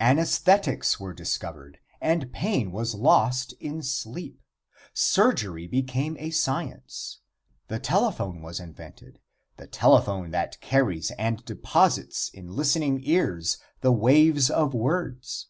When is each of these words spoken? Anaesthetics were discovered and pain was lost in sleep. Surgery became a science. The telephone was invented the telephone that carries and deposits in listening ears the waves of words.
Anaesthetics 0.00 0.98
were 0.98 1.12
discovered 1.12 1.78
and 2.00 2.32
pain 2.32 2.72
was 2.72 2.94
lost 2.94 3.52
in 3.60 3.82
sleep. 3.82 4.40
Surgery 4.94 5.66
became 5.66 6.16
a 6.18 6.30
science. 6.30 7.18
The 7.68 7.80
telephone 7.80 8.40
was 8.40 8.60
invented 8.60 9.20
the 9.58 9.66
telephone 9.66 10.30
that 10.30 10.58
carries 10.62 11.10
and 11.18 11.44
deposits 11.44 12.30
in 12.30 12.48
listening 12.48 13.00
ears 13.04 13.58
the 13.82 13.92
waves 13.92 14.48
of 14.48 14.72
words. 14.72 15.48